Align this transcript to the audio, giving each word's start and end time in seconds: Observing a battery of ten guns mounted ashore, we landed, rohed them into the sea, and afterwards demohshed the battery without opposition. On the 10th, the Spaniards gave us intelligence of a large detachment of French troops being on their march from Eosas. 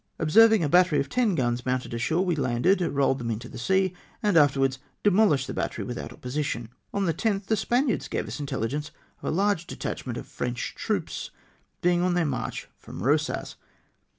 Observing 0.17 0.63
a 0.63 0.67
battery 0.67 0.99
of 0.99 1.09
ten 1.09 1.35
guns 1.35 1.63
mounted 1.63 1.93
ashore, 1.93 2.25
we 2.25 2.35
landed, 2.35 2.79
rohed 2.81 3.19
them 3.19 3.29
into 3.29 3.47
the 3.47 3.59
sea, 3.59 3.93
and 4.23 4.35
afterwards 4.35 4.79
demohshed 5.03 5.45
the 5.45 5.53
battery 5.53 5.85
without 5.85 6.11
opposition. 6.11 6.69
On 6.91 7.05
the 7.05 7.13
10th, 7.13 7.45
the 7.45 7.55
Spaniards 7.55 8.07
gave 8.07 8.27
us 8.27 8.39
intelligence 8.39 8.89
of 9.21 9.25
a 9.29 9.35
large 9.35 9.67
detachment 9.67 10.17
of 10.17 10.25
French 10.25 10.73
troops 10.73 11.29
being 11.81 12.01
on 12.01 12.15
their 12.15 12.25
march 12.25 12.67
from 12.79 12.99
Eosas. 12.99 13.53